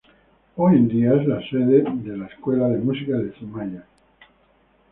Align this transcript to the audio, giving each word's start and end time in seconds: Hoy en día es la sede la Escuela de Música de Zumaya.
Hoy 0.55 0.77
en 0.77 0.87
día 0.87 1.13
es 1.13 1.27
la 1.27 1.47
sede 1.47 1.83
la 1.83 2.25
Escuela 2.25 2.67
de 2.69 2.79
Música 2.79 3.17
de 3.17 3.33
Zumaya. 3.33 3.85